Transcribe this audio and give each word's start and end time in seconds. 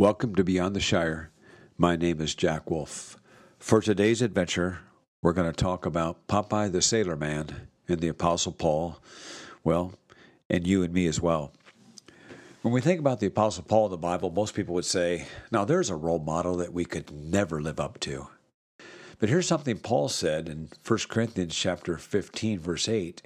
Welcome 0.00 0.34
to 0.36 0.44
Beyond 0.44 0.74
the 0.74 0.80
Shire. 0.80 1.30
My 1.76 1.94
name 1.94 2.22
is 2.22 2.34
Jack 2.34 2.70
Wolf. 2.70 3.18
For 3.58 3.82
today's 3.82 4.22
adventure, 4.22 4.78
we're 5.20 5.34
going 5.34 5.52
to 5.52 5.52
talk 5.52 5.84
about 5.84 6.26
Popeye 6.26 6.72
the 6.72 6.80
Sailor 6.80 7.16
Man 7.16 7.68
and 7.86 8.00
the 8.00 8.08
Apostle 8.08 8.52
Paul, 8.52 8.98
well, 9.62 9.92
and 10.48 10.66
you 10.66 10.82
and 10.82 10.94
me 10.94 11.06
as 11.06 11.20
well. 11.20 11.52
When 12.62 12.72
we 12.72 12.80
think 12.80 12.98
about 12.98 13.20
the 13.20 13.26
Apostle 13.26 13.64
Paul 13.64 13.84
in 13.84 13.90
the 13.90 13.98
Bible, 13.98 14.30
most 14.30 14.54
people 14.54 14.74
would 14.74 14.86
say, 14.86 15.26
now 15.52 15.66
there's 15.66 15.90
a 15.90 15.96
role 15.96 16.18
model 16.18 16.56
that 16.56 16.72
we 16.72 16.86
could 16.86 17.10
never 17.10 17.60
live 17.60 17.78
up 17.78 18.00
to. 18.00 18.28
But 19.18 19.28
here's 19.28 19.46
something 19.46 19.76
Paul 19.76 20.08
said 20.08 20.48
in 20.48 20.70
1 20.88 20.98
Corinthians 21.10 21.54
chapter 21.54 21.98
15 21.98 22.58
verse 22.58 22.88
8. 22.88 23.20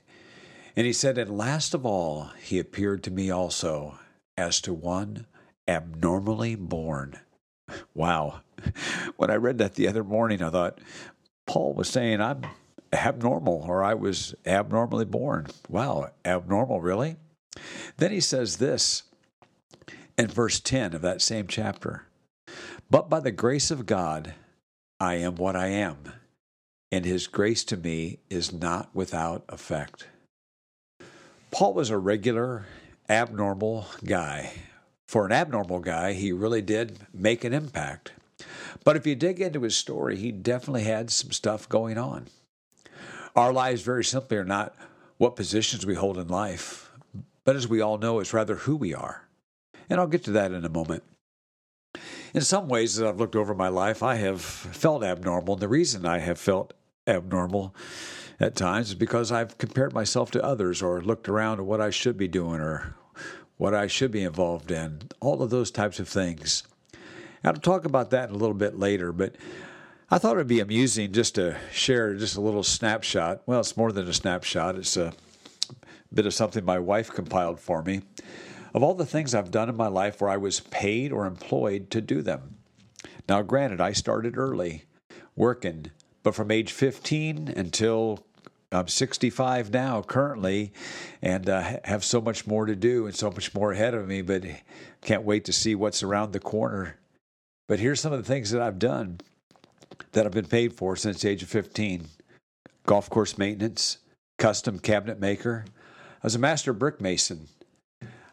And 0.74 0.86
he 0.88 0.92
said, 0.92 1.18
"And 1.18 1.38
last 1.38 1.72
of 1.72 1.86
all, 1.86 2.30
he 2.42 2.58
appeared 2.58 3.04
to 3.04 3.12
me 3.12 3.30
also 3.30 4.00
as 4.36 4.60
to 4.62 4.74
one 4.74 5.26
abnormally 5.68 6.54
born." 6.54 7.18
Wow. 7.94 8.40
When 9.16 9.30
I 9.30 9.36
read 9.36 9.58
that 9.58 9.74
the 9.74 9.88
other 9.88 10.04
morning, 10.04 10.42
I 10.42 10.50
thought 10.50 10.80
Paul 11.46 11.74
was 11.74 11.88
saying 11.88 12.20
I'm 12.20 12.42
abnormal 12.92 13.64
or 13.66 13.82
I 13.82 13.94
was 13.94 14.34
abnormally 14.46 15.04
born. 15.04 15.48
Wow, 15.68 16.10
abnormal, 16.24 16.80
really? 16.80 17.16
Then 17.96 18.10
he 18.10 18.20
says 18.20 18.56
this 18.56 19.02
in 20.16 20.28
verse 20.28 20.60
10 20.60 20.94
of 20.94 21.02
that 21.02 21.22
same 21.22 21.46
chapter 21.46 22.06
But 22.90 23.08
by 23.08 23.20
the 23.20 23.32
grace 23.32 23.70
of 23.70 23.86
God, 23.86 24.34
I 25.00 25.16
am 25.16 25.36
what 25.36 25.56
I 25.56 25.68
am, 25.68 26.12
and 26.92 27.04
his 27.04 27.26
grace 27.26 27.64
to 27.64 27.76
me 27.76 28.20
is 28.30 28.52
not 28.52 28.94
without 28.94 29.44
effect. 29.48 30.06
Paul 31.50 31.74
was 31.74 31.90
a 31.90 31.98
regular, 31.98 32.66
abnormal 33.08 33.86
guy. 34.04 34.52
For 35.06 35.26
an 35.26 35.32
abnormal 35.32 35.80
guy, 35.80 36.12
he 36.12 36.32
really 36.32 36.62
did 36.62 36.98
make 37.12 37.44
an 37.44 37.52
impact. 37.52 38.12
But 38.84 38.96
if 38.96 39.06
you 39.06 39.14
dig 39.14 39.40
into 39.40 39.62
his 39.62 39.76
story, 39.76 40.16
he 40.16 40.32
definitely 40.32 40.84
had 40.84 41.10
some 41.10 41.30
stuff 41.30 41.68
going 41.68 41.98
on. 41.98 42.26
Our 43.36 43.52
lives, 43.52 43.82
very 43.82 44.04
simply, 44.04 44.36
are 44.36 44.44
not 44.44 44.74
what 45.18 45.36
positions 45.36 45.86
we 45.86 45.94
hold 45.94 46.18
in 46.18 46.28
life, 46.28 46.92
but 47.44 47.56
as 47.56 47.68
we 47.68 47.80
all 47.80 47.98
know, 47.98 48.20
it's 48.20 48.32
rather 48.32 48.56
who 48.56 48.76
we 48.76 48.94
are. 48.94 49.28
And 49.88 50.00
I'll 50.00 50.06
get 50.06 50.24
to 50.24 50.32
that 50.32 50.52
in 50.52 50.64
a 50.64 50.70
moment. 50.70 51.02
In 52.32 52.40
some 52.40 52.68
ways, 52.68 52.98
as 52.98 53.06
I've 53.06 53.20
looked 53.20 53.36
over 53.36 53.54
my 53.54 53.68
life, 53.68 54.02
I 54.02 54.16
have 54.16 54.40
felt 54.40 55.04
abnormal. 55.04 55.54
And 55.54 55.62
the 55.62 55.68
reason 55.68 56.04
I 56.04 56.18
have 56.18 56.38
felt 56.38 56.72
abnormal 57.06 57.74
at 58.40 58.56
times 58.56 58.88
is 58.88 58.94
because 58.94 59.30
I've 59.30 59.58
compared 59.58 59.92
myself 59.92 60.30
to 60.32 60.42
others 60.42 60.82
or 60.82 61.00
looked 61.00 61.28
around 61.28 61.60
at 61.60 61.66
what 61.66 61.80
I 61.80 61.90
should 61.90 62.16
be 62.16 62.26
doing 62.26 62.60
or 62.60 62.96
what 63.64 63.74
I 63.74 63.86
should 63.86 64.10
be 64.10 64.22
involved 64.22 64.70
in, 64.70 65.00
all 65.20 65.40
of 65.40 65.48
those 65.48 65.70
types 65.70 65.98
of 65.98 66.06
things. 66.06 66.64
I'll 67.42 67.54
talk 67.54 67.86
about 67.86 68.10
that 68.10 68.28
a 68.28 68.34
little 68.34 68.52
bit 68.52 68.78
later, 68.78 69.10
but 69.10 69.36
I 70.10 70.18
thought 70.18 70.34
it 70.34 70.36
would 70.36 70.48
be 70.48 70.60
amusing 70.60 71.12
just 71.12 71.36
to 71.36 71.56
share 71.72 72.14
just 72.14 72.36
a 72.36 72.42
little 72.42 72.62
snapshot. 72.62 73.40
Well, 73.46 73.60
it's 73.60 73.74
more 73.74 73.90
than 73.90 74.06
a 74.06 74.12
snapshot, 74.12 74.76
it's 74.76 74.98
a 74.98 75.14
bit 76.12 76.26
of 76.26 76.34
something 76.34 76.62
my 76.62 76.78
wife 76.78 77.10
compiled 77.10 77.58
for 77.58 77.82
me 77.82 78.02
of 78.74 78.82
all 78.82 78.92
the 78.92 79.06
things 79.06 79.34
I've 79.34 79.50
done 79.50 79.70
in 79.70 79.76
my 79.78 79.88
life 79.88 80.20
where 80.20 80.28
I 80.28 80.36
was 80.36 80.60
paid 80.60 81.10
or 81.10 81.24
employed 81.24 81.90
to 81.92 82.02
do 82.02 82.20
them. 82.20 82.56
Now, 83.30 83.40
granted, 83.40 83.80
I 83.80 83.92
started 83.92 84.36
early 84.36 84.84
working, 85.36 85.90
but 86.22 86.34
from 86.34 86.50
age 86.50 86.70
15 86.70 87.48
until 87.56 88.26
I'm 88.74 88.88
65 88.88 89.72
now 89.72 90.02
currently 90.02 90.72
and 91.22 91.48
uh, 91.48 91.78
have 91.84 92.04
so 92.04 92.20
much 92.20 92.46
more 92.46 92.66
to 92.66 92.76
do 92.76 93.06
and 93.06 93.14
so 93.14 93.30
much 93.30 93.54
more 93.54 93.72
ahead 93.72 93.94
of 93.94 94.06
me, 94.06 94.22
but 94.22 94.44
can't 95.00 95.22
wait 95.22 95.44
to 95.44 95.52
see 95.52 95.74
what's 95.74 96.02
around 96.02 96.32
the 96.32 96.40
corner. 96.40 96.96
But 97.68 97.78
here's 97.78 98.00
some 98.00 98.12
of 98.12 98.18
the 98.18 98.28
things 98.28 98.50
that 98.50 98.60
I've 98.60 98.78
done 98.78 99.20
that 100.12 100.26
I've 100.26 100.32
been 100.32 100.46
paid 100.46 100.72
for 100.72 100.96
since 100.96 101.22
the 101.22 101.30
age 101.30 101.42
of 101.42 101.48
15 101.48 102.08
golf 102.86 103.08
course 103.08 103.38
maintenance, 103.38 103.98
custom 104.38 104.78
cabinet 104.78 105.20
maker. 105.20 105.64
I 106.22 106.26
was 106.26 106.34
a 106.34 106.38
master 106.38 106.72
brick 106.72 107.00
mason. 107.00 107.48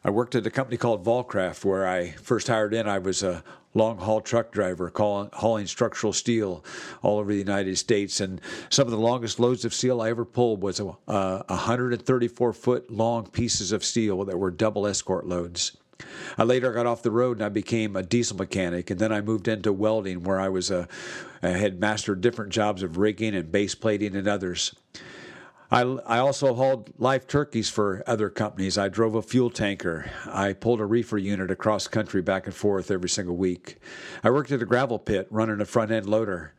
I 0.03 0.09
worked 0.09 0.33
at 0.33 0.47
a 0.47 0.51
company 0.51 0.77
called 0.77 1.05
Volcraft 1.05 1.63
where 1.63 1.87
I 1.87 2.11
first 2.11 2.47
hired 2.47 2.73
in. 2.73 2.87
I 2.87 2.97
was 2.97 3.21
a 3.21 3.43
long 3.75 3.99
haul 3.99 4.19
truck 4.19 4.51
driver 4.51 4.91
hauling 4.95 5.67
structural 5.67 6.11
steel 6.11 6.65
all 7.03 7.19
over 7.19 7.31
the 7.31 7.37
United 7.37 7.77
States. 7.77 8.19
And 8.19 8.41
some 8.69 8.87
of 8.87 8.91
the 8.91 8.97
longest 8.97 9.39
loads 9.39 9.63
of 9.63 9.75
steel 9.75 10.01
I 10.01 10.09
ever 10.09 10.25
pulled 10.25 10.63
was 10.63 10.79
a, 10.79 10.95
uh, 11.07 11.43
134 11.47 12.53
foot 12.53 12.91
long 12.91 13.27
pieces 13.27 13.71
of 13.71 13.85
steel 13.85 14.25
that 14.25 14.39
were 14.39 14.49
double 14.49 14.87
escort 14.87 15.27
loads. 15.27 15.77
I 16.35 16.43
later 16.43 16.73
got 16.73 16.87
off 16.87 17.03
the 17.03 17.11
road 17.11 17.37
and 17.37 17.45
I 17.45 17.49
became 17.49 17.95
a 17.95 18.01
diesel 18.01 18.35
mechanic, 18.35 18.89
and 18.89 18.99
then 18.99 19.11
I 19.11 19.21
moved 19.21 19.47
into 19.47 19.71
welding, 19.71 20.23
where 20.23 20.39
I 20.39 20.49
was 20.49 20.71
a, 20.71 20.87
I 21.43 21.49
had 21.49 21.79
mastered 21.79 22.21
different 22.21 22.51
jobs 22.51 22.81
of 22.81 22.97
rigging 22.97 23.35
and 23.35 23.51
base 23.51 23.75
plating 23.75 24.15
and 24.15 24.27
others. 24.27 24.73
I, 25.71 25.83
I 25.83 26.17
also 26.17 26.53
hauled 26.53 26.91
live 26.97 27.27
turkeys 27.27 27.69
for 27.69 28.03
other 28.05 28.29
companies. 28.29 28.77
I 28.77 28.89
drove 28.89 29.15
a 29.15 29.21
fuel 29.21 29.49
tanker. 29.49 30.11
I 30.25 30.51
pulled 30.51 30.81
a 30.81 30.85
reefer 30.85 31.17
unit 31.17 31.49
across 31.49 31.87
country 31.87 32.21
back 32.21 32.45
and 32.45 32.53
forth 32.53 32.91
every 32.91 33.07
single 33.07 33.37
week. 33.37 33.77
I 34.21 34.31
worked 34.31 34.51
at 34.51 34.61
a 34.61 34.65
gravel 34.65 34.99
pit 34.99 35.27
running 35.29 35.61
a 35.61 35.65
front 35.65 35.91
end 35.91 36.07
loader. 36.07 36.53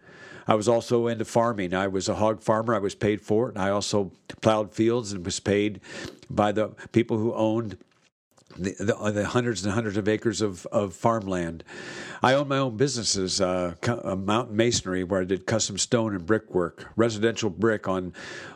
I 0.48 0.54
was 0.54 0.66
also 0.66 1.08
into 1.08 1.26
farming. 1.26 1.74
I 1.74 1.88
was 1.88 2.08
a 2.08 2.14
hog 2.14 2.42
farmer. 2.42 2.74
I 2.74 2.78
was 2.78 2.94
paid 2.94 3.20
for 3.20 3.48
it. 3.50 3.56
And 3.56 3.62
I 3.62 3.68
also 3.68 4.12
plowed 4.40 4.72
fields 4.72 5.12
and 5.12 5.24
was 5.24 5.40
paid 5.40 5.80
by 6.30 6.50
the 6.50 6.68
people 6.92 7.18
who 7.18 7.34
owned 7.34 7.76
the, 8.56 8.74
the, 8.78 8.96
uh, 8.96 9.10
the, 9.10 9.26
hundreds 9.26 9.64
and 9.64 9.72
hundreds 9.72 9.96
of 9.96 10.08
acres 10.08 10.40
of, 10.40 10.66
of 10.66 10.94
farmland. 10.94 11.64
I 12.22 12.34
own 12.34 12.48
my 12.48 12.58
own 12.58 12.76
businesses, 12.76 13.40
uh, 13.40 13.74
uh, 13.86 14.16
mountain 14.16 14.56
masonry, 14.56 15.04
where 15.04 15.20
I 15.20 15.24
did 15.24 15.46
custom 15.46 15.78
stone 15.78 16.14
and 16.14 16.24
brickwork, 16.24 16.90
residential 16.96 17.50
brick 17.50 17.88
on 17.88 18.12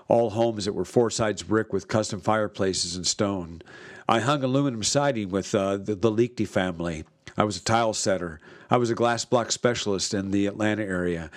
all 0.08 0.30
homes 0.30 0.64
that 0.64 0.72
were 0.72 0.84
four 0.84 1.10
sides 1.10 1.42
brick 1.42 1.72
with 1.72 1.88
custom 1.88 2.20
fireplaces 2.20 2.96
and 2.96 3.06
stone. 3.06 3.62
I 4.08 4.20
hung 4.20 4.44
aluminum 4.44 4.82
siding 4.82 5.30
with 5.30 5.54
uh, 5.54 5.78
the, 5.78 5.94
the 5.94 6.10
Liechty 6.10 6.46
family. 6.46 7.04
I 7.36 7.44
was 7.44 7.56
a 7.56 7.64
tile 7.64 7.92
setter. 7.92 8.40
I 8.68 8.78
was 8.78 8.90
a 8.90 8.94
glass 8.94 9.24
block 9.24 9.52
specialist 9.52 10.12
in 10.12 10.32
the 10.32 10.46
Atlanta 10.46 10.82
area. 10.82 11.30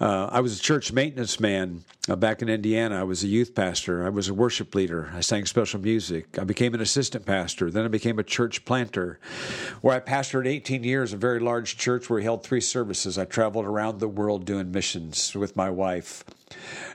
Uh, 0.00 0.28
I 0.32 0.40
was 0.40 0.58
a 0.58 0.62
church 0.62 0.92
maintenance 0.92 1.38
man 1.38 1.84
uh, 2.08 2.16
back 2.16 2.40
in 2.40 2.48
Indiana. 2.48 3.00
I 3.00 3.02
was 3.02 3.22
a 3.22 3.26
youth 3.26 3.54
pastor. 3.54 4.04
I 4.04 4.08
was 4.08 4.28
a 4.28 4.34
worship 4.34 4.74
leader. 4.74 5.10
I 5.14 5.20
sang 5.20 5.44
special 5.44 5.80
music. 5.80 6.38
I 6.38 6.44
became 6.44 6.72
an 6.72 6.80
assistant 6.80 7.26
pastor. 7.26 7.70
Then 7.70 7.84
I 7.84 7.88
became 7.88 8.18
a 8.18 8.24
church 8.24 8.64
planter, 8.64 9.20
where 9.82 9.94
I 9.94 10.00
pastored 10.00 10.46
18 10.46 10.82
years, 10.82 11.12
a 11.12 11.18
very 11.18 11.38
large 11.38 11.76
church 11.76 12.08
where 12.08 12.16
we 12.16 12.24
held 12.24 12.42
three 12.42 12.62
services. 12.62 13.18
I 13.18 13.26
traveled 13.26 13.66
around 13.66 14.00
the 14.00 14.08
world 14.08 14.46
doing 14.46 14.72
missions 14.72 15.34
with 15.34 15.56
my 15.56 15.68
wife. 15.68 16.24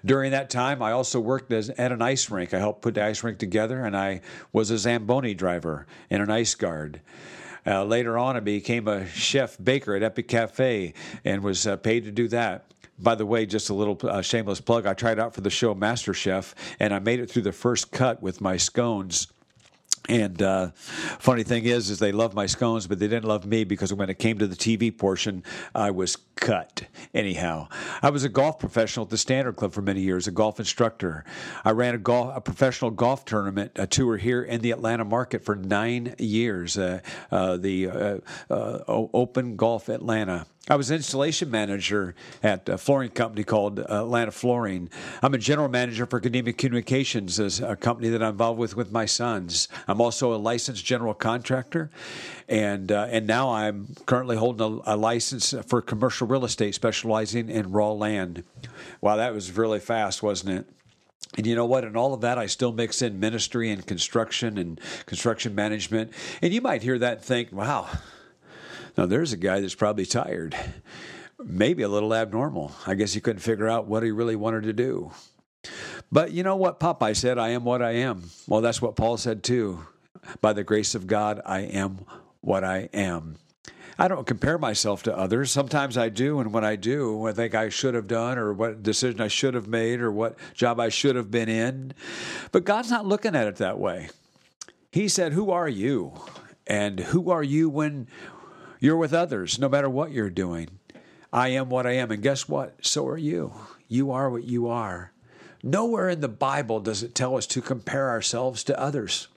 During 0.03 0.31
that 0.31 0.49
time, 0.49 0.81
I 0.81 0.91
also 0.91 1.19
worked 1.19 1.51
as, 1.53 1.69
at 1.69 1.91
an 1.91 2.01
ice 2.01 2.29
rink. 2.29 2.53
I 2.53 2.59
helped 2.59 2.81
put 2.81 2.95
the 2.95 3.03
ice 3.03 3.23
rink 3.23 3.37
together, 3.37 3.85
and 3.85 3.95
I 3.95 4.21
was 4.51 4.71
a 4.71 4.77
Zamboni 4.77 5.33
driver 5.33 5.85
and 6.09 6.21
an 6.21 6.29
ice 6.29 6.55
guard. 6.55 7.01
Uh, 7.65 7.83
later 7.83 8.17
on, 8.17 8.35
I 8.37 8.41
became 8.41 8.87
a 8.87 9.07
chef 9.07 9.57
baker 9.63 9.95
at 9.95 10.03
Epic 10.03 10.27
Cafe 10.27 10.93
and 11.23 11.41
was 11.43 11.65
uh, 11.65 11.77
paid 11.77 12.05
to 12.05 12.11
do 12.11 12.27
that. 12.27 12.71
By 12.97 13.15
the 13.15 13.25
way, 13.25 13.45
just 13.45 13.69
a 13.69 13.73
little 13.73 13.99
uh, 14.03 14.21
shameless 14.21 14.61
plug. 14.61 14.85
I 14.85 14.93
tried 14.93 15.19
out 15.19 15.33
for 15.33 15.41
the 15.41 15.49
show 15.49 15.73
Master 15.73 16.13
Chef, 16.13 16.55
and 16.79 16.93
I 16.93 16.99
made 16.99 17.19
it 17.19 17.29
through 17.29 17.41
the 17.41 17.51
first 17.51 17.91
cut 17.91 18.21
with 18.21 18.39
my 18.39 18.55
scones 18.55 19.27
and 20.07 20.41
uh, 20.41 20.71
funny 21.19 21.43
thing 21.43 21.65
is, 21.65 21.89
is 21.89 21.99
they 21.99 22.11
love 22.11 22.33
my 22.33 22.45
scones, 22.45 22.87
but 22.87 22.99
they 22.99 23.07
didn't 23.07 23.25
love 23.25 23.45
me 23.45 23.63
because 23.63 23.93
when 23.93 24.09
it 24.09 24.19
came 24.19 24.37
to 24.37 24.47
the 24.47 24.55
TV 24.55 24.95
portion, 24.95 25.43
I 25.73 25.91
was 25.91 26.17
cut. 26.35 26.83
Anyhow, 27.13 27.69
I 28.01 28.09
was 28.09 28.23
a 28.23 28.29
golf 28.29 28.59
professional 28.59 29.05
at 29.05 29.09
the 29.09 29.17
Standard 29.17 29.55
Club 29.55 29.73
for 29.73 29.81
many 29.81 30.01
years, 30.01 30.27
a 30.27 30.31
golf 30.31 30.59
instructor. 30.59 31.25
I 31.63 31.71
ran 31.71 31.95
a 31.95 31.97
golf, 31.97 32.35
a 32.35 32.41
professional 32.41 32.91
golf 32.91 33.25
tournament, 33.25 33.71
a 33.75 33.87
tour 33.87 34.17
here 34.17 34.43
in 34.43 34.61
the 34.61 34.71
Atlanta 34.71 35.05
market 35.05 35.43
for 35.43 35.55
nine 35.55 36.15
years, 36.19 36.77
uh, 36.77 36.99
uh, 37.31 37.57
the 37.57 37.89
uh, 37.89 38.17
uh, 38.49 38.83
Open 38.87 39.55
Golf 39.55 39.89
Atlanta. 39.89 40.45
I 40.67 40.75
was 40.77 40.89
installation 40.89 41.51
manager 41.51 42.15
at 42.41 42.67
a 42.67 42.79
flooring 42.79 43.11
company 43.11 43.43
called 43.43 43.77
Atlanta 43.79 44.31
Flooring. 44.31 44.89
I'm 45.21 45.35
a 45.35 45.37
general 45.37 45.69
manager 45.69 46.07
for 46.07 46.17
Academic 46.17 46.57
Communications, 46.57 47.39
a 47.39 47.75
company 47.75 48.09
that 48.09 48.23
I'm 48.23 48.31
involved 48.31 48.57
with 48.57 48.75
with 48.75 48.91
my 48.91 49.05
sons. 49.05 49.67
I'm 49.87 50.01
also 50.01 50.33
a 50.33 50.37
licensed 50.37 50.83
general 50.83 51.13
contractor, 51.13 51.91
and 52.49 52.91
uh, 52.91 53.07
and 53.11 53.27
now 53.27 53.51
I'm 53.51 53.93
currently 54.07 54.37
holding 54.37 54.81
a, 54.87 54.95
a, 54.95 54.97
license 54.97 55.53
for 55.67 55.83
commercial 55.83 56.25
real 56.25 56.45
estate, 56.45 56.73
specializing 56.73 57.47
in 57.47 57.71
raw 57.71 57.91
land. 57.91 58.43
Wow, 59.01 59.17
that 59.17 59.35
was 59.35 59.55
really 59.55 59.79
fast, 59.79 60.23
wasn't 60.23 60.57
it? 60.57 60.69
And 61.37 61.45
you 61.45 61.53
know 61.53 61.67
what? 61.67 61.83
In 61.83 61.95
all 61.95 62.15
of 62.15 62.21
that, 62.21 62.39
I 62.39 62.47
still 62.47 62.71
mix 62.71 63.03
in 63.03 63.19
ministry 63.19 63.69
and 63.69 63.85
construction 63.85 64.57
and 64.57 64.81
construction 65.05 65.53
management. 65.53 66.11
And 66.41 66.51
you 66.51 66.61
might 66.61 66.81
hear 66.81 66.97
that 66.97 67.17
and 67.17 67.25
think, 67.25 67.51
wow 67.51 67.87
now, 68.97 69.05
there's 69.05 69.33
a 69.33 69.37
guy 69.37 69.59
that's 69.59 69.75
probably 69.75 70.05
tired, 70.05 70.55
maybe 71.43 71.83
a 71.83 71.89
little 71.89 72.13
abnormal. 72.13 72.71
I 72.87 72.95
guess 72.95 73.13
he 73.13 73.19
couldn't 73.19 73.41
figure 73.41 73.67
out 73.67 73.87
what 73.87 74.03
he 74.03 74.11
really 74.11 74.37
wanted 74.37 74.63
to 74.63 74.73
do. 74.73 75.11
But 76.11 76.31
you 76.31 76.43
know 76.43 76.55
what 76.55 76.79
Popeye 76.79 77.15
said, 77.15 77.37
I 77.37 77.49
am 77.49 77.65
what 77.65 77.81
I 77.81 77.91
am. 77.91 78.29
Well, 78.47 78.61
that's 78.61 78.81
what 78.81 78.95
Paul 78.95 79.17
said 79.17 79.43
too. 79.43 79.85
By 80.41 80.53
the 80.53 80.63
grace 80.63 80.95
of 80.95 81.07
God, 81.07 81.41
I 81.45 81.61
am 81.61 82.05
what 82.41 82.63
I 82.63 82.89
am. 82.93 83.37
I 83.97 84.07
don't 84.07 84.27
compare 84.27 84.57
myself 84.57 85.03
to 85.03 85.17
others. 85.17 85.51
Sometimes 85.51 85.97
I 85.97 86.09
do, 86.09 86.39
and 86.39 86.51
when 86.51 86.65
I 86.65 86.75
do, 86.75 87.27
I 87.27 87.31
think 87.31 87.55
I 87.55 87.69
should 87.69 87.95
have 87.95 88.07
done, 88.07 88.37
or 88.37 88.53
what 88.53 88.83
decision 88.83 89.21
I 89.21 89.29
should 89.29 89.53
have 89.53 89.67
made, 89.67 90.01
or 90.01 90.11
what 90.11 90.37
job 90.53 90.79
I 90.79 90.89
should 90.89 91.15
have 91.15 91.31
been 91.31 91.47
in. 91.47 91.93
But 92.51 92.65
God's 92.65 92.91
not 92.91 93.05
looking 93.05 93.35
at 93.35 93.47
it 93.47 93.55
that 93.57 93.79
way. 93.79 94.09
He 94.91 95.07
said, 95.07 95.33
Who 95.33 95.51
are 95.51 95.69
you? 95.69 96.13
And 96.67 96.99
who 96.99 97.29
are 97.29 97.43
you 97.43 97.69
when 97.69 98.07
you're 98.79 98.97
with 98.97 99.13
others, 99.13 99.59
no 99.59 99.69
matter 99.69 99.89
what 99.89 100.11
you're 100.11 100.29
doing? 100.29 100.79
I 101.31 101.49
am 101.49 101.69
what 101.69 101.85
I 101.85 101.93
am. 101.93 102.11
And 102.11 102.23
guess 102.23 102.47
what? 102.47 102.85
So 102.85 103.07
are 103.07 103.17
you. 103.17 103.53
You 103.87 104.11
are 104.11 104.29
what 104.29 104.43
you 104.43 104.67
are. 104.67 105.11
Nowhere 105.61 106.09
in 106.09 106.21
the 106.21 106.27
Bible 106.27 106.79
does 106.79 107.03
it 107.03 107.15
tell 107.15 107.35
us 107.35 107.47
to 107.47 107.61
compare 107.61 108.09
ourselves 108.09 108.63
to 108.65 108.79
others. 108.79 109.27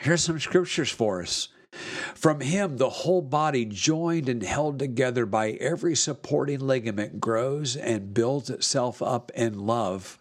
Here's 0.00 0.22
some 0.22 0.38
scriptures 0.38 0.90
for 0.90 1.22
us. 1.22 1.48
From 2.14 2.40
him, 2.40 2.76
the 2.76 2.88
whole 2.88 3.22
body, 3.22 3.64
joined 3.64 4.28
and 4.28 4.42
held 4.42 4.78
together 4.78 5.26
by 5.26 5.50
every 5.52 5.94
supporting 5.94 6.60
ligament, 6.60 7.20
grows 7.20 7.76
and 7.76 8.14
builds 8.14 8.50
itself 8.50 9.02
up 9.02 9.30
in 9.34 9.66
love 9.66 10.18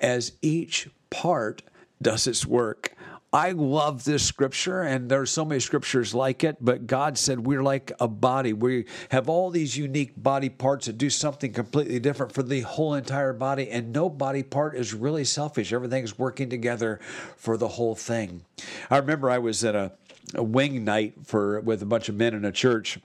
as 0.00 0.32
each 0.42 0.88
part 1.10 1.62
does 2.02 2.26
its 2.26 2.44
work. 2.44 2.94
I 3.34 3.50
love 3.50 4.04
this 4.04 4.24
scripture, 4.24 4.82
and 4.82 5.10
there 5.10 5.20
are 5.20 5.26
so 5.26 5.44
many 5.44 5.58
scriptures 5.58 6.14
like 6.14 6.44
it, 6.44 6.56
but 6.60 6.86
God 6.86 7.18
said 7.18 7.40
we're 7.40 7.64
like 7.64 7.90
a 7.98 8.06
body. 8.06 8.52
We 8.52 8.84
have 9.08 9.28
all 9.28 9.50
these 9.50 9.76
unique 9.76 10.12
body 10.16 10.48
parts 10.48 10.86
that 10.86 10.98
do 10.98 11.10
something 11.10 11.52
completely 11.52 11.98
different 11.98 12.30
for 12.30 12.44
the 12.44 12.60
whole 12.60 12.94
entire 12.94 13.32
body, 13.32 13.68
and 13.70 13.92
no 13.92 14.08
body 14.08 14.44
part 14.44 14.76
is 14.76 14.94
really 14.94 15.24
selfish. 15.24 15.72
Everything's 15.72 16.16
working 16.16 16.48
together 16.48 17.00
for 17.36 17.56
the 17.56 17.66
whole 17.66 17.96
thing. 17.96 18.44
I 18.88 18.98
remember 18.98 19.28
I 19.28 19.38
was 19.38 19.64
at 19.64 19.74
a, 19.74 19.90
a 20.36 20.44
wing 20.44 20.84
night 20.84 21.14
for 21.24 21.58
with 21.58 21.82
a 21.82 21.86
bunch 21.86 22.08
of 22.08 22.14
men 22.14 22.34
in 22.34 22.44
a 22.44 22.52
church 22.52 23.00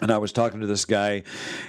and 0.00 0.10
I 0.10 0.18
was 0.18 0.32
talking 0.32 0.60
to 0.60 0.66
this 0.66 0.84
guy, 0.84 1.22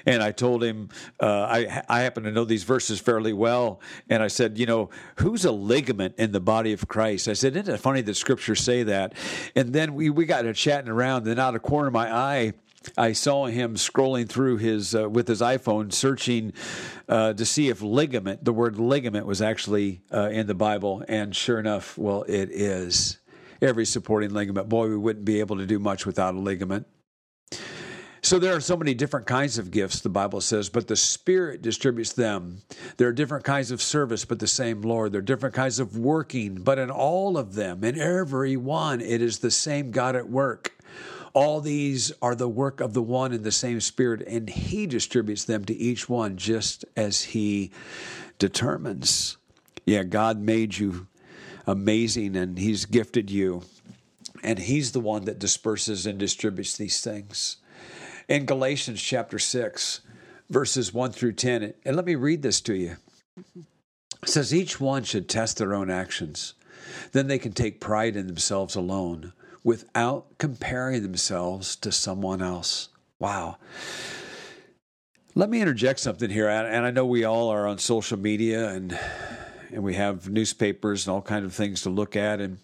and 0.05 0.21
I 0.21 0.31
told 0.31 0.63
him 0.63 0.89
uh, 1.19 1.43
I 1.49 1.83
I 1.87 2.01
happen 2.01 2.23
to 2.23 2.31
know 2.31 2.43
these 2.43 2.63
verses 2.63 2.99
fairly 2.99 3.33
well, 3.33 3.79
and 4.09 4.21
I 4.21 4.27
said, 4.27 4.57
you 4.57 4.65
know, 4.65 4.89
who's 5.17 5.45
a 5.45 5.51
ligament 5.51 6.15
in 6.17 6.31
the 6.31 6.39
body 6.39 6.73
of 6.73 6.87
Christ? 6.87 7.27
I 7.27 7.33
said, 7.33 7.55
isn't 7.55 7.73
it 7.73 7.79
funny 7.79 8.01
that 8.01 8.15
Scriptures 8.15 8.61
say 8.61 8.83
that? 8.83 9.13
And 9.55 9.73
then 9.73 9.93
we 9.93 10.09
we 10.09 10.25
got 10.25 10.41
to 10.41 10.53
chatting 10.53 10.89
around, 10.89 11.27
and 11.27 11.39
out 11.39 11.55
of 11.55 11.61
corner 11.61 11.87
of 11.87 11.93
my 11.93 12.13
eye. 12.13 12.53
I 12.97 13.11
saw 13.11 13.47
him 13.47 13.75
scrolling 13.75 14.29
through 14.29 14.57
his 14.57 14.95
uh, 14.95 15.09
with 15.09 15.27
his 15.27 15.41
iPhone, 15.41 15.91
searching 15.91 16.53
uh, 17.09 17.33
to 17.33 17.45
see 17.45 17.67
if 17.67 17.81
ligament, 17.81 18.45
the 18.45 18.53
word 18.53 18.79
ligament, 18.79 19.25
was 19.25 19.41
actually 19.41 20.01
uh, 20.13 20.29
in 20.29 20.47
the 20.47 20.55
Bible, 20.55 21.03
and 21.09 21.35
sure 21.35 21.59
enough, 21.59 21.97
well, 21.97 22.23
it 22.23 22.49
is. 22.49 23.17
Every 23.61 23.85
supporting 23.85 24.29
ligament. 24.29 24.69
Boy, 24.69 24.87
we 24.87 24.95
wouldn't 24.95 25.25
be 25.25 25.41
able 25.41 25.57
to 25.57 25.65
do 25.65 25.79
much 25.79 26.05
without 26.05 26.35
a 26.35 26.39
ligament. 26.39 26.87
So 28.27 28.39
there 28.39 28.57
are 28.57 28.59
so 28.59 28.75
many 28.75 28.93
different 28.93 29.25
kinds 29.25 29.57
of 29.57 29.71
gifts, 29.71 30.01
the 30.01 30.09
Bible 30.09 30.41
says, 30.41 30.67
but 30.67 30.89
the 30.89 30.97
Spirit 30.97 31.61
distributes 31.61 32.11
them. 32.11 32.61
There 32.97 33.07
are 33.07 33.13
different 33.13 33.45
kinds 33.45 33.71
of 33.71 33.81
service, 33.81 34.25
but 34.25 34.39
the 34.39 34.47
same 34.47 34.81
Lord. 34.81 35.13
There 35.13 35.19
are 35.19 35.21
different 35.21 35.55
kinds 35.55 35.79
of 35.79 35.97
working, 35.97 36.55
but 36.55 36.77
in 36.77 36.91
all 36.91 37.37
of 37.37 37.55
them, 37.55 37.85
in 37.85 37.97
every 37.97 38.57
one, 38.57 38.99
it 38.99 39.21
is 39.21 39.39
the 39.39 39.49
same 39.49 39.91
God 39.91 40.17
at 40.17 40.27
work. 40.27 40.73
All 41.31 41.61
these 41.61 42.11
are 42.21 42.35
the 42.35 42.49
work 42.49 42.81
of 42.81 42.93
the 42.93 43.01
one 43.01 43.31
and 43.31 43.45
the 43.45 43.49
same 43.53 43.79
Spirit, 43.79 44.27
and 44.27 44.49
He 44.49 44.87
distributes 44.87 45.45
them 45.45 45.63
to 45.63 45.73
each 45.73 46.09
one 46.09 46.35
just 46.35 46.83
as 46.97 47.21
He 47.21 47.71
determines. 48.39 49.37
Yeah, 49.85 50.03
God 50.03 50.37
made 50.37 50.77
you 50.77 51.07
amazing, 51.65 52.35
and 52.35 52.59
He's 52.59 52.83
gifted 52.83 53.31
you, 53.31 53.63
and 54.43 54.59
He's 54.59 54.91
the 54.91 54.99
one 54.99 55.23
that 55.23 55.39
disperses 55.39 56.05
and 56.05 56.19
distributes 56.19 56.75
these 56.75 56.99
things 56.99 57.55
in 58.27 58.45
Galatians 58.45 59.01
chapter 59.01 59.39
6, 59.39 60.01
verses 60.49 60.93
1 60.93 61.11
through 61.11 61.33
10. 61.33 61.73
And 61.85 61.95
let 61.95 62.05
me 62.05 62.15
read 62.15 62.41
this 62.41 62.61
to 62.61 62.75
you. 62.75 62.97
It 64.23 64.29
says, 64.29 64.53
Each 64.53 64.79
one 64.79 65.03
should 65.03 65.29
test 65.29 65.57
their 65.57 65.73
own 65.73 65.89
actions. 65.89 66.53
Then 67.11 67.27
they 67.27 67.39
can 67.39 67.53
take 67.53 67.79
pride 67.79 68.15
in 68.15 68.27
themselves 68.27 68.75
alone 68.75 69.33
without 69.63 70.37
comparing 70.37 71.01
themselves 71.01 71.75
to 71.77 71.91
someone 71.91 72.41
else. 72.41 72.89
Wow. 73.19 73.57
Let 75.35 75.49
me 75.49 75.61
interject 75.61 75.99
something 75.99 76.29
here. 76.29 76.49
And 76.49 76.85
I 76.85 76.91
know 76.91 77.05
we 77.05 77.23
all 77.23 77.49
are 77.49 77.67
on 77.67 77.77
social 77.77 78.17
media 78.17 78.69
and 78.69 78.97
and 79.71 79.83
we 79.83 79.95
have 79.95 80.29
newspapers 80.29 81.05
and 81.05 81.13
all 81.13 81.21
kinds 81.21 81.45
of 81.45 81.53
things 81.53 81.81
to 81.81 81.89
look 81.89 82.15
at. 82.15 82.39
And 82.39 82.57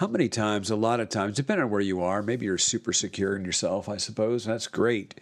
how 0.00 0.06
many 0.06 0.30
times, 0.30 0.70
a 0.70 0.76
lot 0.76 0.98
of 0.98 1.10
times, 1.10 1.36
depending 1.36 1.62
on 1.62 1.70
where 1.70 1.78
you 1.78 2.00
are, 2.00 2.22
maybe 2.22 2.46
you're 2.46 2.56
super 2.56 2.90
secure 2.90 3.36
in 3.36 3.44
yourself, 3.44 3.86
I 3.86 3.98
suppose. 3.98 4.46
That's 4.46 4.66
great. 4.66 5.20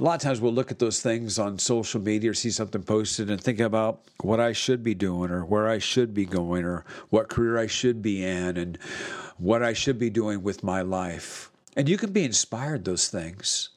A 0.00 0.02
lot 0.02 0.14
of 0.14 0.22
times 0.22 0.40
we'll 0.40 0.54
look 0.54 0.70
at 0.70 0.78
those 0.78 1.02
things 1.02 1.38
on 1.38 1.58
social 1.58 2.00
media 2.00 2.30
or 2.30 2.34
see 2.34 2.50
something 2.50 2.82
posted 2.82 3.28
and 3.28 3.38
think 3.38 3.60
about 3.60 4.00
what 4.22 4.40
I 4.40 4.52
should 4.52 4.82
be 4.82 4.94
doing 4.94 5.30
or 5.30 5.44
where 5.44 5.68
I 5.68 5.76
should 5.76 6.14
be 6.14 6.24
going 6.24 6.64
or 6.64 6.86
what 7.10 7.28
career 7.28 7.58
I 7.58 7.66
should 7.66 8.00
be 8.00 8.24
in 8.24 8.56
and 8.56 8.78
what 9.36 9.62
I 9.62 9.74
should 9.74 9.98
be 9.98 10.08
doing 10.08 10.42
with 10.42 10.64
my 10.64 10.80
life. 10.80 11.50
And 11.76 11.86
you 11.86 11.98
can 11.98 12.10
be 12.10 12.24
inspired 12.24 12.86
those 12.86 13.08
things. 13.08 13.68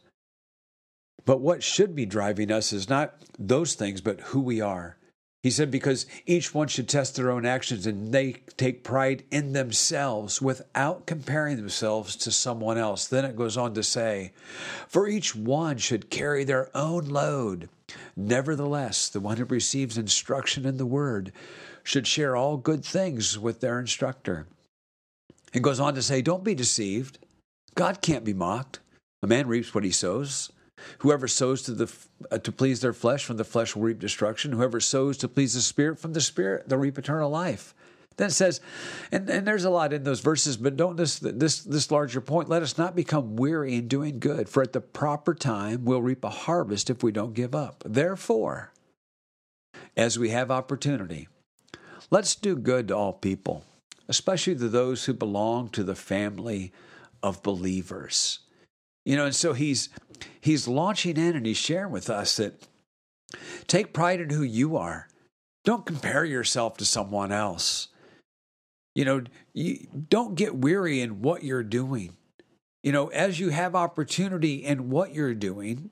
But 1.26 1.42
what 1.42 1.62
should 1.62 1.94
be 1.94 2.06
driving 2.06 2.54
us 2.54 2.72
is 2.72 2.88
not 2.88 3.16
those 3.38 3.74
things, 3.74 4.00
but 4.00 4.22
who 4.22 4.40
we 4.40 4.62
are. 4.62 4.97
He 5.48 5.52
said, 5.52 5.72
because 5.72 6.08
each 6.26 6.54
one 6.54 6.68
should 6.68 6.90
test 6.90 7.16
their 7.16 7.32
own 7.32 7.46
actions 7.46 7.88
and 7.88 8.12
they 8.12 8.34
take 8.58 8.84
pride 8.84 9.24
in 9.32 9.54
themselves 9.54 10.42
without 10.42 11.06
comparing 11.06 11.56
themselves 11.56 12.18
to 12.18 12.34
someone 12.34 12.78
else. 12.78 13.08
Then 13.08 13.24
it 13.24 13.38
goes 13.38 13.56
on 13.56 13.74
to 13.76 13.82
say, 13.82 14.34
for 14.90 15.08
each 15.08 15.38
one 15.38 15.78
should 15.78 16.10
carry 16.10 16.44
their 16.44 16.70
own 16.76 17.06
load. 17.06 17.70
Nevertheless, 18.14 19.08
the 19.08 19.22
one 19.22 19.38
who 19.38 19.46
receives 19.46 19.98
instruction 19.98 20.66
in 20.66 20.76
the 20.76 20.86
word 20.86 21.32
should 21.82 22.08
share 22.08 22.36
all 22.36 22.58
good 22.58 22.84
things 22.84 23.40
with 23.40 23.62
their 23.62 23.80
instructor. 23.80 24.48
It 25.54 25.62
goes 25.62 25.80
on 25.80 25.96
to 25.96 26.02
say, 26.02 26.22
don't 26.22 26.44
be 26.44 26.56
deceived. 26.56 27.20
God 27.74 28.02
can't 28.02 28.26
be 28.26 28.34
mocked. 28.34 28.82
A 29.24 29.28
man 29.28 29.48
reaps 29.48 29.74
what 29.74 29.86
he 29.86 29.92
sows. 29.92 30.52
Whoever 31.00 31.28
sows 31.28 31.62
to 31.64 31.72
the 31.72 31.92
uh, 32.32 32.38
to 32.40 32.52
please 32.52 32.82
their 32.82 32.94
flesh, 32.94 33.26
from 33.26 33.38
the 33.38 33.44
flesh 33.44 33.76
will 33.76 33.84
reap 33.84 34.00
destruction. 34.00 34.52
Whoever 34.52 34.80
sows 34.80 35.18
to 35.18 35.28
please 35.28 35.54
the 35.54 35.62
Spirit, 35.62 36.00
from 36.00 36.14
the 36.14 36.22
Spirit 36.22 36.70
they'll 36.70 36.80
reap 36.80 36.98
eternal 36.98 37.30
life. 37.30 37.74
Then 38.18 38.30
it 38.30 38.34
says, 38.34 38.62
and, 39.12 39.30
and 39.30 39.46
there's 39.46 39.64
a 39.64 39.70
lot 39.70 39.94
in 39.94 40.04
those 40.04 40.22
verses, 40.22 40.58
but 40.58 40.76
don't 40.76 40.98
this 40.98 41.20
this 41.20 41.60
this 41.60 41.92
larger 41.92 42.20
point. 42.20 42.50
Let 42.50 42.64
us 42.64 42.78
not 42.78 42.96
become 42.96 43.36
weary 43.36 43.76
in 43.76 43.88
doing 43.88 44.20
good, 44.20 44.50
for 44.50 44.64
at 44.64 44.74
the 44.74 44.82
proper 44.82 45.36
time 45.36 45.86
we'll 45.86 46.02
reap 46.02 46.24
a 46.24 46.30
harvest 46.30 46.90
if 46.90 47.04
we 47.04 47.12
don't 47.12 47.36
give 47.36 47.54
up. 47.54 47.84
Therefore, 47.86 48.72
as 49.96 50.18
we 50.18 50.30
have 50.30 50.50
opportunity, 50.50 51.28
let's 52.10 52.34
do 52.36 52.56
good 52.56 52.88
to 52.88 52.96
all 52.96 53.14
people, 53.14 53.64
especially 54.08 54.56
to 54.56 54.70
those 54.70 55.06
who 55.06 55.14
belong 55.14 55.70
to 55.70 55.84
the 55.84 55.96
family 55.96 56.72
of 57.22 57.44
believers. 57.44 58.40
You 59.08 59.16
know, 59.16 59.24
and 59.24 59.36
so 59.36 59.54
he's 59.54 59.88
he's 60.42 60.68
launching 60.68 61.16
in 61.16 61.38
and 61.38 61.46
he's 61.46 61.56
sharing 61.56 61.94
with 61.94 62.10
us 62.10 62.36
that 62.36 62.68
take 63.66 63.94
pride 63.94 64.20
in 64.20 64.32
who 64.32 64.44
you 64.44 64.76
are. 64.76 65.08
Don't 65.64 65.86
compare 65.86 66.26
yourself 66.26 66.76
to 66.78 66.86
someone 66.86 67.32
else. 67.32 67.88
You 68.96 69.06
know, 69.06 69.24
you 69.54 69.88
don't 70.10 70.36
get 70.36 70.58
weary 70.58 71.00
in 71.00 71.22
what 71.22 71.46
you're 71.46 71.64
doing. 71.64 72.18
You 72.84 72.92
know, 72.92 73.08
as 73.08 73.40
you 73.40 73.48
have 73.48 73.76
opportunity 73.76 74.56
in 74.56 74.90
what 74.90 75.14
you're 75.14 75.34
doing, 75.34 75.90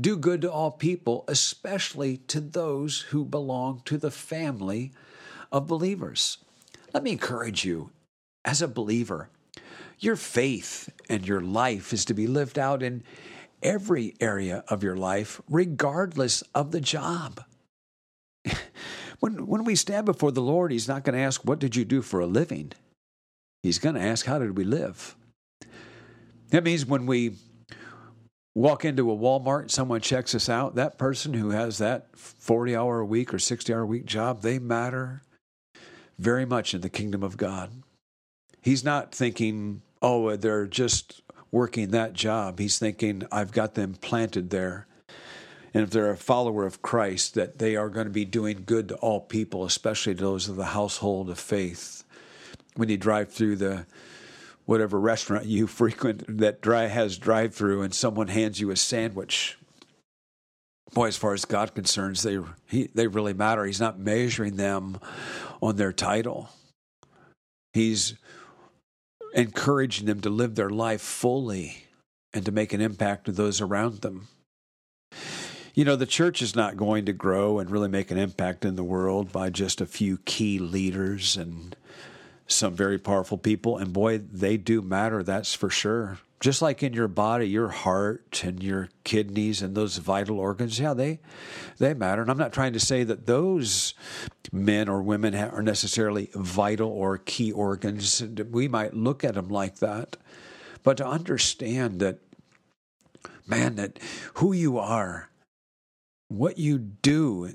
do 0.00 0.16
good 0.16 0.40
to 0.40 0.50
all 0.50 0.70
people, 0.70 1.26
especially 1.28 2.16
to 2.28 2.40
those 2.40 3.02
who 3.10 3.26
belong 3.26 3.82
to 3.84 3.98
the 3.98 4.10
family 4.10 4.90
of 5.52 5.66
believers. 5.66 6.38
Let 6.94 7.02
me 7.02 7.12
encourage 7.12 7.66
you 7.66 7.90
as 8.42 8.62
a 8.62 8.68
believer 8.68 9.28
your 9.98 10.16
faith 10.16 10.90
and 11.08 11.26
your 11.26 11.40
life 11.40 11.92
is 11.92 12.04
to 12.06 12.14
be 12.14 12.26
lived 12.26 12.58
out 12.58 12.82
in 12.82 13.02
every 13.62 14.14
area 14.20 14.62
of 14.68 14.82
your 14.82 14.96
life, 14.96 15.40
regardless 15.48 16.42
of 16.54 16.70
the 16.70 16.80
job. 16.80 17.42
when, 19.20 19.46
when 19.46 19.64
we 19.64 19.74
stand 19.74 20.06
before 20.06 20.32
the 20.32 20.42
Lord, 20.42 20.70
He's 20.70 20.88
not 20.88 21.04
going 21.04 21.14
to 21.14 21.22
ask, 21.22 21.44
What 21.44 21.58
did 21.58 21.74
you 21.74 21.84
do 21.84 22.02
for 22.02 22.20
a 22.20 22.26
living? 22.26 22.72
He's 23.62 23.78
going 23.78 23.94
to 23.94 24.00
ask, 24.02 24.26
How 24.26 24.38
did 24.38 24.56
we 24.56 24.64
live? 24.64 25.16
That 26.50 26.64
means 26.64 26.86
when 26.86 27.06
we 27.06 27.36
walk 28.54 28.84
into 28.84 29.10
a 29.10 29.16
Walmart 29.16 29.62
and 29.62 29.70
someone 29.70 30.00
checks 30.00 30.34
us 30.34 30.48
out, 30.48 30.76
that 30.76 30.98
person 30.98 31.34
who 31.34 31.50
has 31.50 31.78
that 31.78 32.06
40 32.14 32.76
hour 32.76 33.00
a 33.00 33.06
week 33.06 33.34
or 33.34 33.38
60 33.38 33.72
hour 33.72 33.80
a 33.80 33.86
week 33.86 34.04
job, 34.04 34.42
they 34.42 34.58
matter 34.58 35.22
very 36.18 36.44
much 36.44 36.74
in 36.74 36.80
the 36.80 36.90
kingdom 36.90 37.22
of 37.22 37.36
God. 37.36 37.70
He's 38.64 38.82
not 38.82 39.14
thinking, 39.14 39.82
oh, 40.00 40.36
they're 40.36 40.66
just 40.66 41.20
working 41.52 41.90
that 41.90 42.14
job. 42.14 42.58
He's 42.58 42.78
thinking, 42.78 43.22
I've 43.30 43.52
got 43.52 43.74
them 43.74 43.92
planted 43.92 44.48
there. 44.48 44.86
And 45.74 45.82
if 45.82 45.90
they're 45.90 46.10
a 46.10 46.16
follower 46.16 46.64
of 46.64 46.80
Christ, 46.80 47.34
that 47.34 47.58
they 47.58 47.76
are 47.76 47.90
going 47.90 48.06
to 48.06 48.12
be 48.12 48.24
doing 48.24 48.62
good 48.64 48.88
to 48.88 48.94
all 48.96 49.20
people, 49.20 49.66
especially 49.66 50.14
to 50.14 50.20
those 50.22 50.48
of 50.48 50.56
the 50.56 50.64
household 50.64 51.28
of 51.28 51.38
faith. 51.38 52.04
When 52.74 52.88
you 52.88 52.96
drive 52.96 53.30
through 53.30 53.56
the 53.56 53.84
whatever 54.64 54.98
restaurant 54.98 55.44
you 55.44 55.66
frequent 55.82 56.24
that 56.38 56.62
dry 56.62 56.86
has 56.86 57.18
drive 57.18 57.54
through 57.54 57.82
and 57.82 57.92
someone 57.92 58.28
hands 58.28 58.60
you 58.60 58.70
a 58.70 58.76
sandwich 58.76 59.58
boy 60.94 61.08
as 61.08 61.18
far 61.18 61.34
as 61.34 61.44
god 61.44 61.74
concerns 61.74 62.22
they 62.22 62.38
he, 62.66 62.88
they 62.94 63.06
really 63.06 63.34
matter 63.34 63.66
he's 63.66 63.80
not 63.80 63.98
measuring 63.98 64.56
them 64.56 64.98
on 65.60 65.76
their 65.76 65.92
title 65.92 66.48
he's 67.74 68.14
encouraging 69.34 70.06
them 70.06 70.20
to 70.20 70.30
live 70.30 70.54
their 70.54 70.70
life 70.70 71.02
fully 71.02 71.84
and 72.32 72.44
to 72.44 72.52
make 72.52 72.72
an 72.72 72.80
impact 72.80 73.26
to 73.26 73.32
those 73.32 73.60
around 73.60 74.00
them 74.00 74.28
you 75.74 75.84
know 75.84 75.96
the 75.96 76.06
church 76.06 76.40
is 76.40 76.56
not 76.56 76.76
going 76.76 77.04
to 77.04 77.12
grow 77.12 77.58
and 77.58 77.70
really 77.70 77.88
make 77.88 78.10
an 78.10 78.18
impact 78.18 78.64
in 78.64 78.76
the 78.76 78.84
world 78.84 79.32
by 79.32 79.50
just 79.50 79.80
a 79.80 79.86
few 79.86 80.18
key 80.18 80.58
leaders 80.58 81.36
and 81.36 81.76
some 82.46 82.74
very 82.74 82.98
powerful 82.98 83.38
people, 83.38 83.78
and 83.78 83.92
boy, 83.92 84.18
they 84.18 84.56
do 84.56 84.82
matter, 84.82 85.22
that's 85.22 85.54
for 85.54 85.70
sure. 85.70 86.18
Just 86.44 86.60
like 86.60 86.82
in 86.82 86.92
your 86.92 87.08
body, 87.08 87.48
your 87.48 87.70
heart 87.70 88.42
and 88.44 88.62
your 88.62 88.90
kidneys 89.02 89.62
and 89.62 89.74
those 89.74 89.96
vital 89.96 90.38
organs, 90.38 90.78
yeah, 90.78 90.92
they 90.92 91.20
they 91.78 91.94
matter. 91.94 92.20
And 92.20 92.30
I'm 92.30 92.36
not 92.36 92.52
trying 92.52 92.74
to 92.74 92.78
say 92.80 93.02
that 93.02 93.24
those 93.24 93.94
men 94.52 94.86
or 94.90 95.02
women 95.02 95.34
are 95.34 95.62
necessarily 95.62 96.28
vital 96.34 96.90
or 96.90 97.16
key 97.16 97.50
organs. 97.50 98.22
We 98.50 98.68
might 98.68 98.92
look 98.92 99.24
at 99.24 99.36
them 99.36 99.48
like 99.48 99.76
that, 99.76 100.18
but 100.82 100.98
to 100.98 101.06
understand 101.06 102.00
that, 102.00 102.18
man, 103.46 103.76
that 103.76 103.98
who 104.34 104.52
you 104.52 104.78
are, 104.78 105.30
what 106.28 106.58
you 106.58 106.76
do 106.76 107.54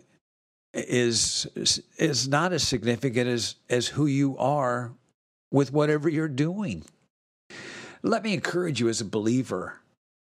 is 0.73 1.45
is 1.55 2.27
not 2.27 2.53
as 2.53 2.67
significant 2.67 3.27
as 3.29 3.53
as 3.69 3.89
who 3.89 4.07
you 4.07 4.35
are 4.39 4.93
with 5.51 5.71
whatever 5.71 6.09
you're 6.09 6.27
doing. 6.27 6.85
Let 8.01 8.23
me 8.23 8.33
encourage 8.33 8.79
you 8.79 8.89
as 8.89 9.01
a 9.01 9.05
believer, 9.05 9.79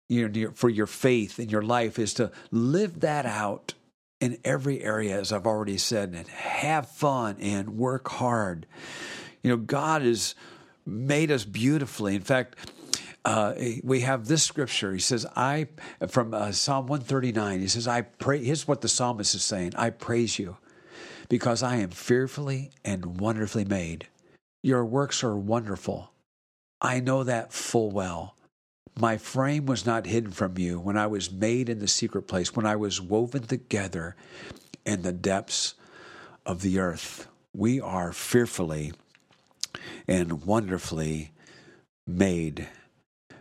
you 0.08 0.28
know, 0.28 0.50
for 0.54 0.68
your 0.68 0.86
faith 0.86 1.38
in 1.38 1.48
your 1.48 1.62
life 1.62 1.98
is 1.98 2.14
to 2.14 2.32
live 2.50 3.00
that 3.00 3.26
out 3.26 3.74
in 4.20 4.38
every 4.44 4.82
area, 4.82 5.18
as 5.18 5.32
I've 5.32 5.46
already 5.46 5.78
said, 5.78 6.10
and 6.10 6.28
have 6.28 6.88
fun 6.88 7.36
and 7.40 7.78
work 7.78 8.08
hard. 8.08 8.66
You 9.42 9.50
know, 9.50 9.56
God 9.56 10.02
has 10.02 10.34
made 10.84 11.30
us 11.30 11.44
beautifully. 11.44 12.16
In 12.16 12.22
fact, 12.22 12.56
uh, 13.24 13.54
we 13.82 14.00
have 14.00 14.26
this 14.26 14.42
scripture. 14.42 14.92
He 14.92 14.98
says, 14.98 15.26
I, 15.36 15.68
from 16.08 16.34
uh, 16.34 16.52
Psalm 16.52 16.86
139, 16.86 17.60
he 17.60 17.68
says, 17.68 17.86
I 17.86 18.02
pray, 18.02 18.42
here's 18.42 18.66
what 18.66 18.80
the 18.80 18.88
psalmist 18.88 19.34
is 19.34 19.42
saying 19.42 19.74
I 19.76 19.90
praise 19.90 20.38
you 20.38 20.56
because 21.28 21.62
I 21.62 21.76
am 21.76 21.90
fearfully 21.90 22.72
and 22.84 23.20
wonderfully 23.20 23.64
made. 23.64 24.08
Your 24.62 24.84
works 24.84 25.22
are 25.22 25.36
wonderful. 25.36 26.10
I 26.80 27.00
know 27.00 27.24
that 27.24 27.52
full 27.52 27.90
well. 27.90 28.36
My 28.98 29.18
frame 29.18 29.66
was 29.66 29.86
not 29.86 30.06
hidden 30.06 30.30
from 30.30 30.58
you 30.58 30.78
when 30.80 30.96
I 30.96 31.06
was 31.06 31.30
made 31.30 31.68
in 31.68 31.78
the 31.78 31.88
secret 31.88 32.22
place, 32.22 32.54
when 32.54 32.66
I 32.66 32.76
was 32.76 33.00
woven 33.00 33.42
together 33.42 34.16
in 34.84 35.02
the 35.02 35.12
depths 35.12 35.74
of 36.44 36.62
the 36.62 36.78
earth. 36.78 37.28
We 37.54 37.80
are 37.80 38.12
fearfully 38.12 38.92
and 40.08 40.44
wonderfully 40.44 41.32
made. 42.06 42.68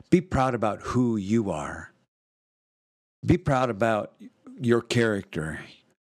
Be 0.10 0.22
proud 0.22 0.54
about 0.54 0.82
who 0.82 1.18
you 1.18 1.52
are. 1.52 1.92
Be 3.26 3.38
proud 3.38 3.70
about 3.70 4.14
your 4.60 4.82
character, 4.82 5.60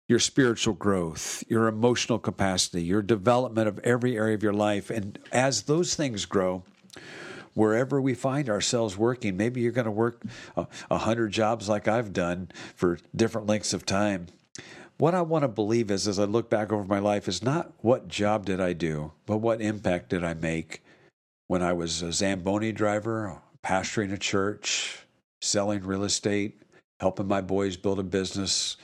your 0.08 0.18
spiritual 0.18 0.74
growth, 0.74 1.42
your 1.48 1.68
emotional 1.68 2.18
capacity, 2.18 2.82
your 2.82 3.02
development 3.02 3.68
of 3.68 3.78
every 3.80 4.16
area 4.16 4.34
of 4.34 4.42
your 4.42 4.52
life. 4.52 4.90
And 4.90 5.18
as 5.32 5.62
those 5.62 5.94
things 5.94 6.24
grow, 6.24 6.62
wherever 7.54 8.00
we 8.00 8.14
find 8.14 8.50
ourselves 8.50 8.96
working, 8.96 9.36
maybe 9.36 9.60
you're 9.60 9.72
going 9.72 9.84
to 9.86 9.90
work 9.90 10.22
a 10.56 10.98
hundred 10.98 11.32
jobs 11.32 11.68
like 11.68 11.88
I've 11.88 12.12
done 12.12 12.50
for 12.74 12.98
different 13.14 13.46
lengths 13.46 13.72
of 13.72 13.86
time. 13.86 14.26
What 14.96 15.14
I 15.14 15.22
want 15.22 15.42
to 15.42 15.48
believe 15.48 15.90
is, 15.90 16.06
as 16.06 16.18
I 16.20 16.24
look 16.24 16.48
back 16.48 16.72
over 16.72 16.84
my 16.84 17.00
life, 17.00 17.26
is 17.26 17.42
not 17.42 17.72
what 17.78 18.06
job 18.06 18.46
did 18.46 18.60
I 18.60 18.74
do, 18.74 19.12
but 19.26 19.38
what 19.38 19.60
impact 19.60 20.10
did 20.10 20.22
I 20.22 20.34
make 20.34 20.84
when 21.48 21.62
I 21.62 21.72
was 21.72 22.02
a 22.02 22.12
Zamboni 22.12 22.70
driver, 22.70 23.40
pastoring 23.64 24.12
a 24.12 24.18
church, 24.18 25.04
selling 25.40 25.82
real 25.82 26.04
estate, 26.04 26.62
helping 27.00 27.26
my 27.26 27.40
boys 27.40 27.76
build 27.76 27.98
a 27.98 28.04
business, 28.04 28.76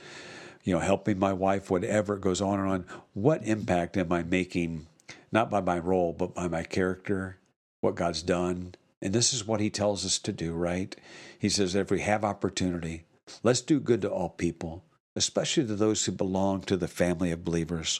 you 0.63 0.73
know, 0.73 0.79
helping 0.79 1.17
my 1.17 1.33
wife, 1.33 1.71
whatever 1.71 2.15
it 2.15 2.21
goes 2.21 2.41
on 2.41 2.59
and 2.59 2.69
on. 2.69 2.85
What 3.13 3.45
impact 3.45 3.95
am 3.97 4.11
I 4.11 4.23
making, 4.23 4.87
not 5.31 5.49
by 5.49 5.61
my 5.61 5.79
role, 5.79 6.13
but 6.13 6.35
by 6.35 6.49
my 6.49 6.63
character, 6.63 7.37
what 7.81 7.95
God's 7.95 8.21
done? 8.21 8.75
And 9.01 9.13
this 9.13 9.33
is 9.33 9.45
what 9.45 9.59
He 9.59 9.69
tells 9.69 10.05
us 10.05 10.19
to 10.19 10.31
do, 10.31 10.53
right? 10.53 10.95
He 11.37 11.49
says, 11.49 11.75
if 11.75 11.91
we 11.91 12.01
have 12.01 12.23
opportunity, 12.23 13.03
let's 13.43 13.61
do 13.61 13.79
good 13.79 14.01
to 14.03 14.09
all 14.09 14.29
people, 14.29 14.85
especially 15.15 15.65
to 15.65 15.75
those 15.75 16.05
who 16.05 16.11
belong 16.11 16.61
to 16.61 16.77
the 16.77 16.87
family 16.87 17.31
of 17.31 17.43
believers. 17.43 17.99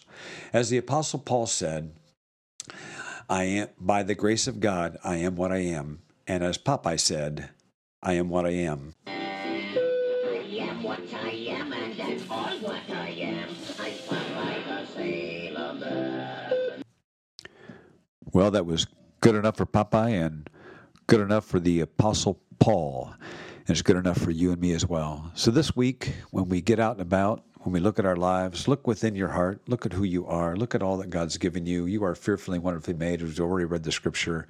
As 0.53 0.69
the 0.69 0.77
Apostle 0.77 1.19
Paul 1.19 1.47
said, 1.47 1.93
I 3.27 3.43
am, 3.43 3.69
by 3.79 4.03
the 4.03 4.15
grace 4.15 4.47
of 4.47 4.59
God, 4.59 4.97
I 5.03 5.17
am 5.17 5.35
what 5.35 5.51
I 5.51 5.57
am. 5.59 6.03
And 6.27 6.43
as 6.43 6.57
Popeye 6.57 6.99
said, 6.99 7.49
I 8.03 8.13
am 8.13 8.29
what 8.29 8.45
I 8.45 8.51
am. 8.51 8.93
I 9.07 9.11
am 10.59 10.83
what 10.83 10.99
I 11.13 11.29
am, 11.29 11.73
and 11.73 11.97
that's 11.97 12.23
all 12.29 12.57
what 12.59 12.81
I 12.89 13.09
am. 13.09 13.49
I 13.79 13.89
Popeye 13.89 14.65
the 14.65 14.85
Sailor 14.93 15.73
Man. 15.73 16.83
Well, 18.31 18.51
that 18.51 18.65
was 18.65 18.85
good 19.21 19.35
enough 19.35 19.55
for 19.57 19.67
Popeye 19.67 20.25
and 20.25 20.49
good 21.07 21.21
enough 21.21 21.45
for 21.45 21.59
the 21.59 21.79
Apostle 21.79 22.39
Paul. 22.59 23.13
And 23.19 23.69
it's 23.69 23.83
good 23.83 23.95
enough 23.95 24.17
for 24.17 24.31
you 24.31 24.51
and 24.51 24.59
me 24.59 24.73
as 24.73 24.85
well. 24.85 25.31
So 25.35 25.51
this 25.51 25.75
week, 25.75 26.13
when 26.31 26.49
we 26.49 26.59
get 26.61 26.79
out 26.79 26.93
and 26.93 27.01
about, 27.01 27.43
when 27.59 27.73
we 27.73 27.79
look 27.79 27.99
at 27.99 28.05
our 28.07 28.15
lives, 28.15 28.67
look 28.67 28.87
within 28.87 29.15
your 29.15 29.27
heart, 29.27 29.61
look 29.67 29.85
at 29.85 29.93
who 29.93 30.03
you 30.03 30.25
are, 30.25 30.55
look 30.55 30.73
at 30.73 30.81
all 30.81 30.97
that 30.97 31.11
God's 31.11 31.37
given 31.37 31.67
you. 31.67 31.85
You 31.85 32.03
are 32.03 32.15
fearfully 32.15 32.57
and 32.57 32.63
wonderfully 32.63 32.95
made. 32.95 33.21
We've 33.21 33.39
already 33.39 33.65
read 33.65 33.83
the 33.83 33.91
scripture. 33.91 34.47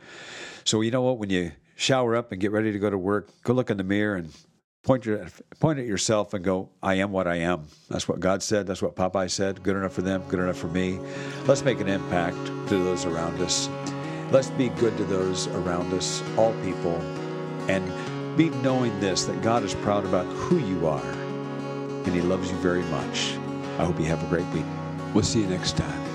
So 0.64 0.80
you 0.80 0.92
know 0.92 1.02
what? 1.02 1.18
When 1.18 1.30
you 1.30 1.52
shower 1.76 2.16
up 2.16 2.32
and 2.32 2.40
get 2.40 2.52
ready 2.52 2.72
to 2.72 2.80
go 2.80 2.90
to 2.90 2.98
work, 2.98 3.30
go 3.44 3.52
look 3.52 3.70
in 3.70 3.76
the 3.76 3.84
mirror 3.84 4.16
and 4.16 4.32
point 4.84 5.06
your 5.06 5.28
point 5.60 5.80
at 5.80 5.86
yourself 5.86 6.34
and 6.34 6.46
go, 6.46 6.70
I 6.82 6.96
am 6.96 7.12
what 7.12 7.28
I 7.28 7.36
am. 7.36 7.68
That's 7.90 8.08
what 8.08 8.22
God 8.22 8.42
said. 8.42 8.68
That's 8.68 8.82
what 8.82 8.96
Popeye 8.96 9.30
said. 9.30 9.62
Good 9.62 9.76
enough 9.76 9.94
for 9.94 10.02
them, 10.02 10.24
good 10.30 10.40
enough 10.40 10.58
for 10.58 10.70
me. 10.70 10.98
Let's 11.46 11.66
make 11.66 11.82
an 11.82 11.90
impact 11.90 12.38
to 12.70 12.82
those 12.82 13.06
around 13.06 13.42
us. 13.42 13.68
Let's 14.32 14.50
be 14.50 14.70
good 14.70 14.96
to 14.96 15.04
those 15.04 15.48
around 15.48 15.94
us, 15.94 16.24
all 16.38 16.54
people, 16.64 16.96
and 17.68 17.86
be 18.38 18.50
knowing 18.62 18.98
this 19.02 19.26
that 19.26 19.42
God 19.42 19.64
is 19.64 19.76
proud 19.76 20.06
about 20.06 20.26
who 20.26 20.58
you 20.58 20.88
are 20.88 21.12
and 22.06 22.16
He 22.16 22.22
loves 22.22 22.50
you 22.50 22.58
very 22.58 22.84
much. 22.84 23.36
I 23.78 23.84
hope 23.86 24.00
you 24.00 24.06
have 24.06 24.24
a 24.24 24.28
great 24.28 24.48
week. 24.54 24.66
We'll 25.14 25.26
see 25.26 25.42
you 25.42 25.48
next 25.48 25.76
time. 25.76 26.11